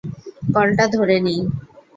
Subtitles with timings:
[0.53, 1.39] কলটা ধরে নেই।